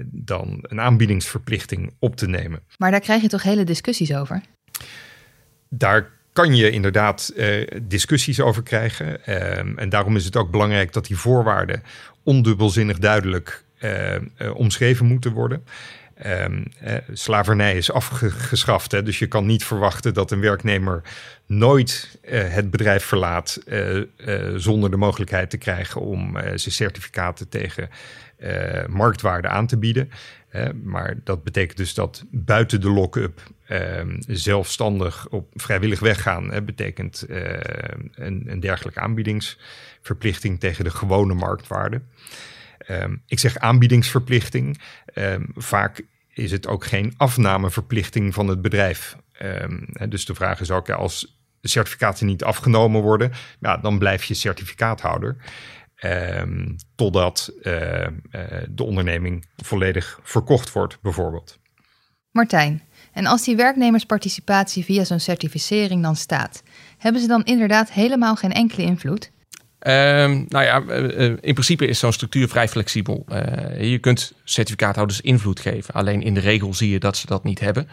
dan 0.06 0.58
een 0.62 0.80
aanbiedingsverplichting 0.80 1.94
op 1.98 2.16
te 2.16 2.28
nemen. 2.28 2.60
Maar 2.78 2.90
daar 2.90 3.00
krijg 3.00 3.22
je 3.22 3.28
toch 3.28 3.42
hele 3.42 3.64
discussies 3.64 4.14
over? 4.14 4.42
Daar 5.68 6.10
kan 6.32 6.56
je 6.56 6.70
inderdaad 6.70 7.34
discussies 7.82 8.40
over 8.40 8.62
krijgen. 8.62 9.24
Ehm, 9.24 9.78
en 9.78 9.88
daarom 9.88 10.16
is 10.16 10.24
het 10.24 10.36
ook 10.36 10.50
belangrijk 10.50 10.92
dat 10.92 11.06
die 11.06 11.16
voorwaarden 11.16 11.82
ondubbelzinnig 12.22 12.98
duidelijk 12.98 13.64
omschreven 14.54 15.06
moeten 15.06 15.32
worden. 15.32 15.64
Um, 16.26 16.64
slavernij 17.12 17.76
is 17.76 17.92
afgeschaft, 17.92 18.92
hè, 18.92 19.02
dus 19.02 19.18
je 19.18 19.26
kan 19.26 19.46
niet 19.46 19.64
verwachten 19.64 20.14
dat 20.14 20.30
een 20.30 20.40
werknemer 20.40 21.02
nooit 21.46 22.18
uh, 22.24 22.48
het 22.48 22.70
bedrijf 22.70 23.04
verlaat 23.04 23.60
uh, 23.66 24.04
zonder 24.56 24.90
de 24.90 24.96
mogelijkheid 24.96 25.50
te 25.50 25.56
krijgen 25.56 26.00
om 26.00 26.36
zijn 26.38 26.58
certificaten 26.58 27.48
tegen 27.48 27.88
marktwaarde 28.88 29.48
aan 29.48 29.66
te 29.66 29.78
bieden. 29.78 30.10
maar 30.82 31.14
dat 31.24 31.44
betekent 31.44 31.76
dus 31.76 31.94
dat 31.94 32.24
buiten 32.30 32.80
de 32.80 32.90
lock-up 32.90 33.40
ehm, 33.66 34.16
zelfstandig 34.26 35.28
op 35.28 35.50
vrijwillig 35.54 36.00
weggaan, 36.00 36.52
hè, 36.52 36.62
betekent 36.62 37.26
een, 37.28 38.44
een 38.46 38.60
dergelijke 38.60 39.00
aanbiedingsverplichting 39.00 40.60
tegen 40.60 40.84
de 40.84 40.90
gewone 40.90 41.34
marktwaarde. 41.34 42.00
Um, 42.90 43.22
ik 43.26 43.38
zeg 43.38 43.58
aanbiedingsverplichting. 43.58 44.80
Um, 45.14 45.50
vaak 45.54 46.04
is 46.28 46.50
het 46.50 46.66
ook 46.66 46.84
geen 46.84 47.14
afnameverplichting 47.16 48.34
van 48.34 48.48
het 48.48 48.62
bedrijf. 48.62 49.16
Um, 49.42 49.88
dus 50.08 50.24
de 50.24 50.34
vraag 50.34 50.60
is 50.60 50.70
ook, 50.70 50.90
als 50.90 51.40
certificaten 51.60 52.26
niet 52.26 52.44
afgenomen 52.44 53.02
worden, 53.02 53.32
ja, 53.60 53.76
dan 53.76 53.98
blijf 53.98 54.24
je 54.24 54.34
certificaathouder. 54.34 55.36
Totdat 56.94 57.52
uh, 57.56 57.62
de 58.70 58.82
onderneming 58.82 59.46
volledig 59.56 60.20
verkocht 60.22 60.72
wordt, 60.72 61.00
bijvoorbeeld. 61.00 61.58
Martijn, 62.30 62.82
en 63.12 63.26
als 63.26 63.44
die 63.44 63.56
werknemersparticipatie 63.56 64.84
via 64.84 65.04
zo'n 65.04 65.20
certificering 65.20 66.02
dan 66.02 66.16
staat, 66.16 66.62
hebben 66.98 67.20
ze 67.20 67.26
dan 67.26 67.44
inderdaad 67.44 67.92
helemaal 67.92 68.36
geen 68.36 68.52
enkele 68.52 68.82
invloed? 68.82 69.30
Um, 69.86 70.44
nou 70.48 70.64
ja, 70.64 70.82
eh, 70.88 71.26
eh, 71.26 71.36
in 71.40 71.52
principe 71.52 71.86
is 71.86 71.98
zo'n 71.98 72.12
structuur 72.12 72.48
vrij 72.48 72.68
flexibel. 72.68 73.24
Uh, 73.32 73.90
je 73.90 73.98
kunt 73.98 74.32
certificaathouders 74.44 75.20
invloed 75.20 75.60
geven. 75.60 75.94
Alleen 75.94 76.22
in 76.22 76.34
de 76.34 76.40
regel 76.40 76.74
zie 76.74 76.90
je 76.90 76.98
dat 76.98 77.16
ze 77.16 77.26
dat 77.26 77.44
niet 77.44 77.60
hebben. 77.60 77.88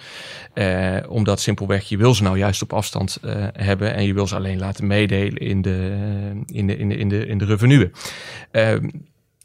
Omdat 1.08 1.40
simpelweg 1.40 1.90
je 1.90 1.98
wil 1.98 2.14
ze 2.14 2.24
nou 2.24 2.38
juist 2.38 2.62
op 2.62 2.74
afstand 2.74 3.18
hebben. 3.54 3.94
En 3.94 4.06
je 4.06 4.14
wil 4.14 4.28
ze 4.28 4.36
alleen 4.36 4.60
laten 4.60 4.88
meedelen 4.88 5.38
in 5.38 5.62
de, 5.62 5.98
in 6.46 6.68
de, 6.68 6.78
in 6.78 6.90
de, 6.90 6.98
in 6.98 7.10
de, 7.10 7.26
in 7.26 7.38
de 7.38 7.46
revenue. 7.46 7.92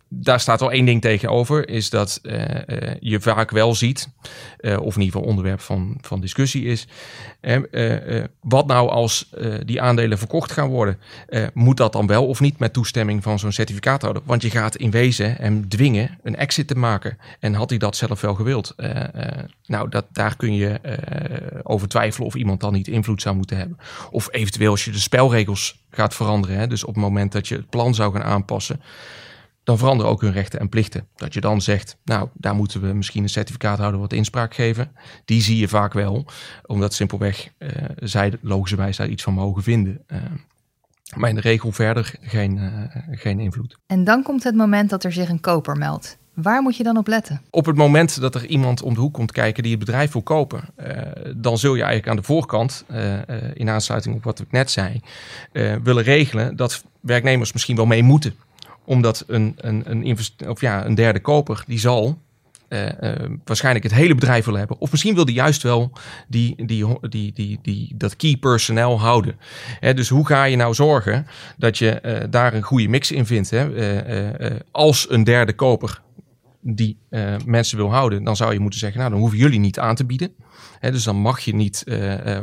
Daar 0.08 0.40
staat 0.40 0.60
wel 0.60 0.72
één 0.72 0.84
ding 0.84 1.00
tegenover, 1.00 1.68
is 1.68 1.90
dat 1.90 2.20
uh, 2.22 2.44
uh, 2.66 2.94
je 3.00 3.20
vaak 3.20 3.50
wel 3.50 3.74
ziet, 3.74 4.08
uh, 4.60 4.80
of 4.80 4.94
in 4.94 5.00
ieder 5.00 5.14
geval 5.14 5.28
onderwerp 5.28 5.60
van, 5.60 5.98
van 6.00 6.20
discussie 6.20 6.64
is, 6.64 6.86
wat 8.40 8.66
nou 8.66 8.88
als 8.88 9.30
die 9.64 9.80
aandelen 9.80 10.18
verkocht 10.18 10.52
gaan 10.52 10.68
worden? 10.68 10.98
moet 11.52 11.76
dat 11.76 11.92
dan 11.92 12.06
wel 12.06 12.26
of 12.26 12.40
niet 12.40 12.58
met 12.58 12.72
toestemming 12.72 13.22
van 13.22 13.38
zo'n 13.38 13.52
certificaathouder? 13.52 14.22
Want 14.24 14.42
je 14.42 14.50
gaat 14.50 14.76
in 14.76 14.90
wezen 14.90 15.34
hem 15.36 15.68
dwingen 15.68 16.18
een 16.22 16.36
exit 16.36 16.66
te 16.66 16.74
maken. 16.74 17.18
En 17.40 17.54
had 17.54 17.70
hij 17.70 17.78
dat 17.78 17.96
zelf 17.96 18.20
wel 18.20 18.34
gewild? 18.34 18.74
nou, 19.66 19.88
dat, 19.88 20.06
daar 20.12 20.36
kun 20.36 20.54
je 20.54 20.80
over 21.62 21.88
twijfelen 21.88 22.26
of 22.26 22.34
iemand 22.34 22.60
dan 22.60 22.72
niet 22.72 22.88
invloed 22.88 23.22
zou 23.22 23.36
moeten 23.36 23.56
hebben. 23.56 23.78
Of 24.10 24.28
eventueel 24.30 24.70
als 24.70 24.84
je 24.84 24.90
de 24.90 24.98
spelregels 24.98 25.84
gaat 25.90 26.14
veranderen, 26.14 26.56
hè, 26.56 26.66
dus 26.66 26.84
op 26.84 26.94
het 26.94 27.02
moment 27.02 27.32
dat 27.32 27.48
je 27.48 27.56
het 27.56 27.70
plan 27.70 27.94
zou 27.94 28.12
gaan 28.12 28.24
aanpassen 28.24 28.80
dan 29.64 29.78
veranderen 29.78 30.12
ook 30.12 30.20
hun 30.20 30.32
rechten 30.32 30.60
en 30.60 30.68
plichten. 30.68 31.06
Dat 31.16 31.34
je 31.34 31.40
dan 31.40 31.60
zegt, 31.60 31.96
nou, 32.04 32.28
daar 32.32 32.54
moeten 32.54 32.80
we 32.80 32.92
misschien 32.92 33.22
een 33.22 33.28
certificaathouder 33.28 34.00
wat 34.00 34.12
inspraak 34.12 34.54
geven. 34.54 34.90
Die 35.24 35.42
zie 35.42 35.56
je 35.56 35.68
vaak 35.68 35.92
wel, 35.92 36.26
omdat 36.66 36.94
simpelweg 36.94 37.48
uh, 37.58 37.68
zij 37.96 38.32
logischerwijs 38.40 38.96
daar 38.96 39.08
iets 39.08 39.22
van 39.22 39.34
mogen 39.34 39.62
vinden. 39.62 40.04
Uh, 40.08 40.18
maar 41.16 41.28
in 41.28 41.34
de 41.34 41.40
regel 41.40 41.72
verder 41.72 42.14
geen, 42.20 42.56
uh, 42.56 42.72
geen 43.10 43.40
invloed. 43.40 43.78
En 43.86 44.04
dan 44.04 44.22
komt 44.22 44.44
het 44.44 44.54
moment 44.54 44.90
dat 44.90 45.04
er 45.04 45.12
zich 45.12 45.28
een 45.28 45.40
koper 45.40 45.76
meldt. 45.76 46.18
Waar 46.34 46.62
moet 46.62 46.76
je 46.76 46.82
dan 46.82 46.96
op 46.96 47.06
letten? 47.06 47.40
Op 47.50 47.66
het 47.66 47.76
moment 47.76 48.20
dat 48.20 48.34
er 48.34 48.46
iemand 48.46 48.82
om 48.82 48.94
de 48.94 49.00
hoek 49.00 49.12
komt 49.12 49.32
kijken 49.32 49.62
die 49.62 49.72
het 49.72 49.84
bedrijf 49.84 50.12
wil 50.12 50.22
kopen, 50.22 50.64
uh, 50.78 50.86
dan 51.36 51.58
zul 51.58 51.74
je 51.74 51.82
eigenlijk 51.82 52.10
aan 52.10 52.16
de 52.16 52.22
voorkant, 52.22 52.84
uh, 52.90 53.12
uh, 53.12 53.18
in 53.54 53.68
aansluiting 53.68 54.14
op 54.14 54.24
wat 54.24 54.40
ik 54.40 54.52
net 54.52 54.70
zei, 54.70 55.00
willen 55.82 56.02
regelen 56.02 56.56
dat 56.56 56.84
werknemers 57.00 57.52
misschien 57.52 57.76
wel 57.76 57.86
mee 57.86 58.02
moeten 58.02 58.34
omdat 58.84 59.24
een, 59.26 59.54
een, 59.56 59.82
een, 59.90 60.18
of 60.48 60.60
ja, 60.60 60.84
een 60.84 60.94
derde 60.94 61.20
koper, 61.20 61.64
die 61.66 61.78
zal 61.78 62.18
uh, 62.68 62.86
uh, 63.00 63.12
waarschijnlijk 63.44 63.84
het 63.84 63.94
hele 63.94 64.14
bedrijf 64.14 64.44
willen 64.44 64.60
hebben. 64.60 64.80
Of 64.80 64.90
misschien 64.90 65.14
wil 65.14 65.24
die 65.24 65.34
juist 65.34 65.62
wel 65.62 65.92
die, 66.28 66.66
die, 66.66 66.86
die, 67.08 67.32
die, 67.32 67.58
die, 67.62 67.92
dat 67.96 68.16
key 68.16 68.36
personnel 68.36 69.00
houden. 69.00 69.38
Hè, 69.80 69.94
dus 69.94 70.08
hoe 70.08 70.26
ga 70.26 70.44
je 70.44 70.56
nou 70.56 70.74
zorgen 70.74 71.26
dat 71.56 71.78
je 71.78 72.00
uh, 72.02 72.30
daar 72.30 72.54
een 72.54 72.62
goede 72.62 72.88
mix 72.88 73.10
in 73.10 73.26
vindt? 73.26 73.50
Hè? 73.50 73.62
als 74.70 75.10
een 75.10 75.24
derde 75.24 75.52
koper 75.52 76.02
die 76.60 76.98
mensen 77.44 77.76
wil 77.76 77.92
houden, 77.92 78.24
dan 78.24 78.36
zou 78.36 78.52
je 78.52 78.58
moeten 78.58 78.78
zeggen, 78.78 78.98
nou 78.98 79.10
dan 79.10 79.20
hoeven 79.20 79.38
jullie 79.38 79.58
niet 79.58 79.78
aan 79.78 79.94
te 79.94 80.04
bieden. 80.04 80.34
Dus 80.80 81.04
dan 81.04 81.16
mag 81.16 81.40
je, 81.40 81.54
niet, 81.54 81.84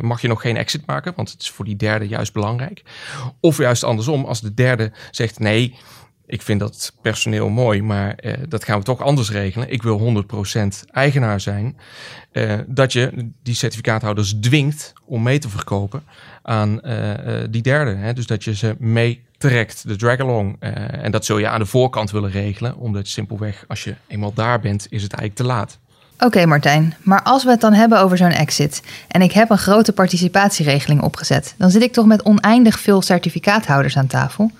mag 0.01 0.21
je 0.21 0.27
nog 0.27 0.41
geen 0.41 0.57
exit 0.57 0.85
maken, 0.85 1.13
want 1.15 1.31
het 1.31 1.41
is 1.41 1.49
voor 1.49 1.65
die 1.65 1.75
derde 1.75 2.07
juist 2.07 2.33
belangrijk. 2.33 2.83
Of 3.39 3.57
juist 3.57 3.83
andersom, 3.83 4.25
als 4.25 4.41
de 4.41 4.53
derde 4.53 4.91
zegt 5.11 5.39
nee, 5.39 5.75
ik 6.31 6.41
vind 6.41 6.59
dat 6.59 6.93
personeel 7.01 7.49
mooi, 7.49 7.81
maar 7.83 8.15
uh, 8.21 8.33
dat 8.47 8.63
gaan 8.63 8.77
we 8.77 8.83
toch 8.83 9.01
anders 9.01 9.31
regelen. 9.31 9.71
Ik 9.71 9.83
wil 9.83 10.23
100% 10.53 10.61
eigenaar 10.91 11.39
zijn. 11.39 11.77
Uh, 12.31 12.53
dat 12.67 12.93
je 12.93 13.31
die 13.43 13.55
certificaathouders 13.55 14.39
dwingt 14.39 14.93
om 15.05 15.23
mee 15.23 15.39
te 15.39 15.49
verkopen 15.49 16.03
aan 16.41 16.79
uh, 16.83 17.13
die 17.49 17.61
derde. 17.61 17.95
Hè? 17.95 18.13
Dus 18.13 18.27
dat 18.27 18.43
je 18.43 18.55
ze 18.55 18.75
mee 18.79 19.23
trekt, 19.37 19.87
de 19.87 19.95
drag-along. 19.95 20.55
en 20.59 21.11
dat 21.11 21.25
zul 21.25 21.37
je 21.37 21.47
aan 21.47 21.59
de 21.59 21.65
voorkant 21.65 22.11
willen 22.11 22.31
regelen, 22.31 22.77
omdat 22.77 23.07
simpelweg 23.07 23.63
als 23.67 23.83
je 23.83 23.95
eenmaal 24.07 24.33
daar 24.33 24.59
bent, 24.59 24.87
is 24.89 25.03
het 25.03 25.13
eigenlijk 25.13 25.35
te 25.35 25.55
laat. 25.55 25.79
Oké 26.19 26.45
Martijn, 26.45 26.95
maar 27.01 27.23
als 27.23 27.43
we 27.43 27.49
het 27.49 27.61
dan 27.61 27.73
hebben 27.73 27.99
over 27.99 28.17
zo'n 28.17 28.31
exit 28.31 28.83
en 29.07 29.21
ik 29.21 29.31
heb 29.31 29.49
een 29.49 29.57
grote 29.57 29.93
participatieregeling 29.93 31.01
opgezet, 31.01 31.55
dan 31.57 31.69
zit 31.69 31.81
ik 31.81 31.93
toch 31.93 32.05
met 32.05 32.23
oneindig 32.23 32.79
veel 32.79 33.01
certificaathouders 33.01 33.97
aan 33.97 34.07
tafel. 34.07 34.51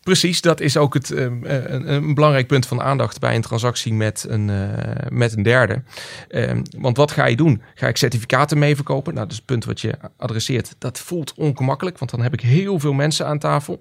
Precies, 0.00 0.40
dat 0.40 0.60
is 0.60 0.76
ook 0.76 0.94
het, 0.94 1.10
um, 1.10 1.44
een, 1.44 1.92
een, 1.92 2.14
belangrijk 2.14 2.46
punt 2.46 2.66
van 2.66 2.82
aandacht 2.82 3.18
bij 3.18 3.34
een 3.34 3.42
transactie 3.42 3.94
met 3.94 4.26
een, 4.28 4.48
uh, 4.48 4.68
met 5.08 5.36
een 5.36 5.42
derde. 5.42 5.82
Um, 6.28 6.62
want 6.78 6.96
wat 6.96 7.10
ga 7.10 7.26
je 7.26 7.36
doen? 7.36 7.62
Ga 7.74 7.88
ik 7.88 7.96
certificaten 7.96 8.58
mee 8.58 8.74
verkopen? 8.74 9.14
Nou, 9.14 9.24
dat 9.24 9.32
is 9.32 9.36
het 9.36 9.46
punt 9.46 9.64
wat 9.64 9.80
je 9.80 9.94
adresseert. 10.16 10.74
Dat 10.78 10.98
voelt 10.98 11.34
ongemakkelijk, 11.34 11.98
want 11.98 12.10
dan 12.10 12.22
heb 12.22 12.32
ik 12.32 12.40
heel 12.40 12.78
veel 12.78 12.92
mensen 12.92 13.26
aan 13.26 13.38
tafel. 13.38 13.80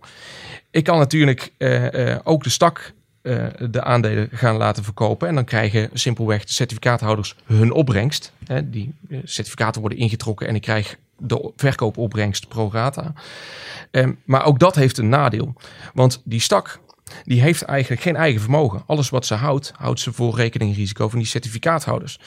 Ik 0.72 0.84
kan 0.84 0.98
natuurlijk 0.98 1.54
uh, 1.58 2.16
ook 2.24 2.44
de 2.44 2.50
stak 2.50 2.94
uh, 3.22 3.48
de 3.70 3.84
aandelen 3.84 4.30
gaan 4.32 4.56
laten 4.56 4.84
verkopen. 4.84 5.28
En 5.28 5.36
dan 5.36 5.46
krijgen 5.46 5.90
simpelweg 5.94 6.44
de 6.46 6.52
certificaathouders 6.52 7.36
hun 7.46 7.72
opbrengst. 7.72 8.34
Hè, 8.46 8.70
die 8.70 8.94
certificaten 9.24 9.82
worden 9.82 10.00
ingetrokken 10.00 10.48
en 10.48 10.56
ik 10.56 10.62
krijg 10.62 10.98
de 11.18 11.52
verkoopopbrengst 11.56 12.48
pro 12.48 12.70
rata. 12.72 13.14
Um, 13.92 14.20
maar 14.26 14.46
ook 14.46 14.60
dat 14.60 14.76
heeft 14.76 14.98
een 14.98 15.10
nadeel. 15.10 15.54
Want 15.94 16.22
die 16.26 16.40
stak 16.40 16.80
die 17.24 17.42
heeft 17.42 17.62
eigenlijk 17.62 18.02
geen 18.02 18.16
eigen 18.16 18.42
vermogen. 18.42 18.84
Alles 18.86 19.10
wat 19.10 19.26
ze 19.26 19.34
houdt, 19.34 19.72
houdt 19.76 20.00
ze 20.00 20.14
voor 20.14 20.36
rekeningrisico 20.36 21.10
van 21.10 21.20
die 21.20 21.28
certificaathouders. 21.28 22.20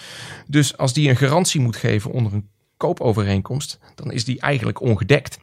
Dus 0.47 0.77
als 0.77 0.93
die 0.93 1.09
een 1.09 1.17
garantie 1.17 1.61
moet 1.61 1.77
geven 1.77 2.11
onder 2.11 2.33
een 2.33 2.49
koopovereenkomst, 2.83 3.79
dan 3.95 4.13
is 4.13 4.25
die 4.25 4.41
eigenlijk 4.41 4.81
ongedekt. 4.81 5.39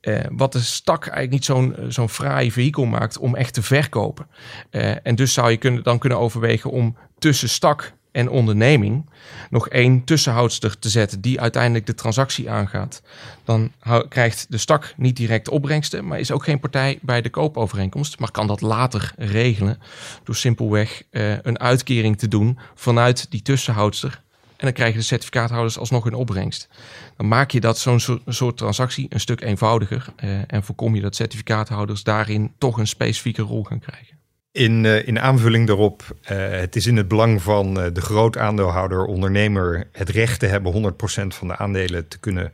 Uh, 0.00 0.20
wat 0.30 0.52
de 0.52 0.60
stak 0.60 1.02
eigenlijk 1.02 1.32
niet 1.32 1.44
zo'n 1.44 1.76
zo'n 1.88 2.08
fraai 2.08 2.52
vehikel 2.52 2.84
maakt 2.84 3.18
om 3.18 3.34
echt 3.34 3.54
te 3.54 3.62
verkopen. 3.62 4.26
Uh, 4.70 5.06
en 5.06 5.14
dus 5.14 5.32
zou 5.32 5.50
je 5.50 5.56
kunnen, 5.56 5.82
dan 5.82 5.98
kunnen 5.98 6.18
overwegen 6.18 6.70
om 6.70 6.96
tussen 7.18 7.48
stak 7.48 7.92
en 8.12 8.28
onderneming 8.28 9.10
nog 9.50 9.68
één 9.68 10.04
tussenhoudster 10.04 10.78
te 10.78 10.88
zetten 10.88 11.20
die 11.20 11.40
uiteindelijk 11.40 11.86
de 11.86 11.94
transactie 11.94 12.50
aangaat. 12.50 13.02
Dan 13.44 13.72
krijgt 14.08 14.46
de 14.48 14.58
stak 14.58 14.94
niet 14.96 15.16
direct 15.16 15.48
opbrengsten, 15.48 16.06
maar 16.06 16.18
is 16.18 16.30
ook 16.30 16.44
geen 16.44 16.60
partij 16.60 16.98
bij 17.02 17.22
de 17.22 17.30
koopovereenkomst, 17.30 18.18
maar 18.18 18.30
kan 18.30 18.46
dat 18.46 18.60
later 18.60 19.12
regelen 19.16 19.78
door 20.24 20.36
simpelweg 20.36 21.02
een 21.42 21.58
uitkering 21.58 22.18
te 22.18 22.28
doen 22.28 22.58
vanuit 22.74 23.30
die 23.30 23.42
tussenhoudster. 23.42 24.24
En 24.56 24.64
dan 24.64 24.72
krijgen 24.72 24.98
de 24.98 25.04
certificaathouders 25.04 25.78
alsnog 25.78 26.04
een 26.04 26.14
opbrengst. 26.14 26.68
Dan 27.16 27.28
maak 27.28 27.50
je 27.50 27.60
dat 27.60 27.78
zo'n 27.78 28.00
soort 28.26 28.56
transactie 28.56 29.06
een 29.08 29.20
stuk 29.20 29.40
eenvoudiger 29.40 30.06
uh, 30.24 30.38
en 30.46 30.62
voorkom 30.62 30.94
je 30.94 31.00
dat 31.00 31.16
certificaathouders 31.16 32.02
daarin 32.02 32.52
toch 32.58 32.78
een 32.78 32.86
specifieke 32.86 33.42
rol 33.42 33.64
gaan 33.64 33.80
krijgen. 33.80 34.16
In, 34.52 34.84
uh, 34.84 35.06
in 35.06 35.20
aanvulling 35.20 35.66
daarop, 35.66 36.02
uh, 36.02 36.50
het 36.50 36.76
is 36.76 36.86
in 36.86 36.96
het 36.96 37.08
belang 37.08 37.42
van 37.42 37.78
uh, 37.78 37.86
de 37.92 38.00
groot 38.00 38.38
aandeelhouder, 38.38 39.04
ondernemer, 39.04 39.88
het 39.92 40.08
recht 40.08 40.40
te 40.40 40.46
hebben 40.46 40.94
100% 41.22 41.26
van 41.26 41.48
de 41.48 41.56
aandelen 41.56 42.08
te 42.08 42.18
kunnen 42.18 42.52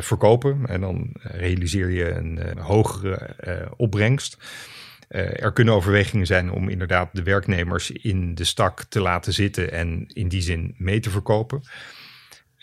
verkopen. 0.00 0.66
En 0.66 0.80
dan 0.80 1.10
realiseer 1.20 1.90
je 1.90 2.10
een 2.10 2.58
hogere 2.58 3.36
opbrengst. 3.76 4.36
Er 5.08 5.52
kunnen 5.52 5.74
overwegingen 5.74 6.26
zijn 6.26 6.50
om 6.50 6.68
inderdaad 6.68 7.08
de 7.12 7.22
werknemers 7.22 7.90
in 7.90 8.34
de 8.34 8.44
stak 8.44 8.84
te 8.88 9.00
laten 9.00 9.32
zitten 9.32 9.72
en 9.72 10.06
in 10.12 10.28
die 10.28 10.42
zin 10.42 10.74
mee 10.78 11.00
te 11.00 11.10
verkopen. 11.10 11.62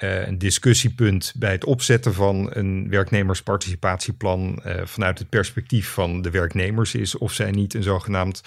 uh, 0.01 0.27
een 0.27 0.37
discussiepunt 0.37 1.33
bij 1.35 1.51
het 1.51 1.65
opzetten 1.65 2.13
van 2.13 2.49
een 2.53 2.89
werknemersparticipatieplan 2.89 4.61
uh, 4.65 4.81
vanuit 4.83 5.19
het 5.19 5.29
perspectief 5.29 5.89
van 5.89 6.21
de 6.21 6.29
werknemers 6.29 6.95
is 6.95 7.17
of 7.17 7.33
zij 7.33 7.51
niet 7.51 7.73
een 7.73 7.83
zogenaamd 7.83 8.43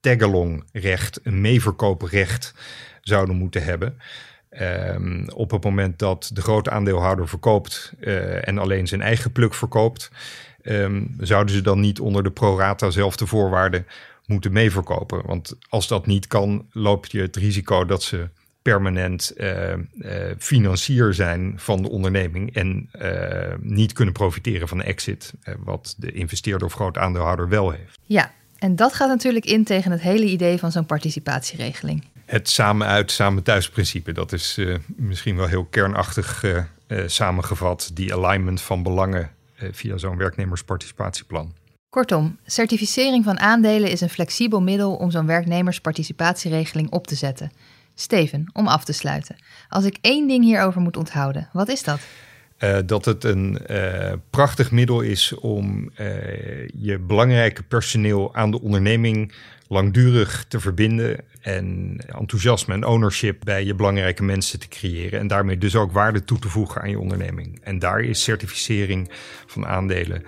tag-along-recht, 0.00 1.20
een 1.22 1.40
meeverkooprecht 1.40 2.54
zouden 3.00 3.36
moeten 3.36 3.64
hebben. 3.64 3.98
Um, 4.60 5.28
op 5.28 5.50
het 5.50 5.64
moment 5.64 5.98
dat 5.98 6.30
de 6.32 6.40
grote 6.40 6.70
aandeelhouder 6.70 7.28
verkoopt 7.28 7.92
en 8.40 8.58
alleen 8.58 8.86
zijn 8.86 9.02
eigen 9.02 9.32
pluk 9.32 9.54
verkoopt, 9.54 10.10
um, 10.68 11.14
zouden 11.18 11.54
ze 11.54 11.60
dan 11.60 11.80
niet 11.80 12.00
onder 12.00 12.22
de 12.22 12.30
pro 12.30 12.58
rata 12.58 12.90
zelfde 12.90 13.26
voorwaarden 13.26 13.86
moeten 14.26 14.52
meeverkopen. 14.52 15.26
Want 15.26 15.56
als 15.68 15.88
dat 15.88 16.06
niet 16.06 16.26
kan, 16.26 16.66
loop 16.72 17.06
je 17.06 17.20
het 17.20 17.36
risico 17.36 17.84
dat 17.84 18.02
ze 18.02 18.28
permanent 18.62 19.32
uh, 19.36 19.72
uh, 19.72 19.76
financier 20.38 21.14
zijn 21.14 21.54
van 21.56 21.82
de 21.82 21.90
onderneming 21.90 22.54
en 22.54 22.90
uh, 23.02 23.54
niet 23.60 23.92
kunnen 23.92 24.14
profiteren 24.14 24.68
van 24.68 24.78
de 24.78 24.84
exit, 24.84 25.32
wat 25.58 25.94
de 25.98 26.12
investeerder 26.12 26.66
of 26.66 26.72
groot 26.72 26.98
aandeelhouder 26.98 27.48
wel 27.48 27.70
heeft. 27.70 27.98
Ja, 28.04 28.32
en 28.58 28.76
dat 28.76 28.94
gaat 28.94 29.08
natuurlijk 29.08 29.44
in 29.44 29.64
tegen 29.64 29.90
het 29.90 30.00
hele 30.00 30.24
idee 30.24 30.58
van 30.58 30.72
zo'n 30.72 30.86
participatieregeling. 30.86 32.04
Het 32.24 32.48
samen 32.48 32.86
uit, 32.86 33.10
samen 33.10 33.42
thuis 33.42 33.68
principe, 33.68 34.12
dat 34.12 34.32
is 34.32 34.60
misschien 34.86 35.36
wel 35.36 35.46
heel 35.46 35.64
kernachtig 35.64 36.44
samengevat, 37.06 37.90
die 37.94 38.14
alignment 38.14 38.60
van 38.60 38.82
belangen 38.82 39.30
via 39.56 39.96
zo'n 39.96 40.16
werknemersparticipatieplan. 40.16 41.54
Kortom, 41.88 42.38
certificering 42.46 43.24
van 43.24 43.40
aandelen 43.40 43.90
is 43.90 44.00
een 44.00 44.08
flexibel 44.08 44.62
middel 44.62 44.94
om 44.94 45.10
zo'n 45.10 45.26
werknemersparticipatieregeling 45.26 46.90
op 46.90 47.06
te 47.06 47.14
zetten. 47.14 47.50
Steven, 47.94 48.50
om 48.52 48.66
af 48.66 48.84
te 48.84 48.92
sluiten. 48.92 49.36
Als 49.68 49.84
ik 49.84 49.98
één 50.00 50.28
ding 50.28 50.44
hierover 50.44 50.80
moet 50.80 50.96
onthouden, 50.96 51.48
wat 51.52 51.68
is 51.68 51.82
dat? 51.82 52.00
Uh, 52.58 52.78
dat 52.86 53.04
het 53.04 53.24
een 53.24 53.58
uh, 53.70 54.12
prachtig 54.30 54.70
middel 54.70 55.00
is 55.00 55.34
om 55.34 55.90
uh, 56.00 56.68
je 56.68 56.98
belangrijke 56.98 57.62
personeel 57.62 58.34
aan 58.34 58.50
de 58.50 58.60
onderneming 58.60 59.32
langdurig 59.68 60.44
te 60.48 60.60
verbinden 60.60 61.20
en 61.40 61.96
enthousiasme 62.18 62.74
en 62.74 62.86
ownership 62.86 63.40
bij 63.44 63.64
je 63.64 63.74
belangrijke 63.74 64.22
mensen 64.22 64.60
te 64.60 64.68
creëren 64.68 65.20
en 65.20 65.26
daarmee 65.26 65.58
dus 65.58 65.76
ook 65.76 65.92
waarde 65.92 66.24
toe 66.24 66.38
te 66.38 66.48
voegen 66.48 66.80
aan 66.80 66.90
je 66.90 66.98
onderneming. 66.98 67.60
En 67.62 67.78
daar 67.78 68.00
is 68.00 68.22
certificering 68.22 69.10
van 69.46 69.66
aandelen 69.66 70.22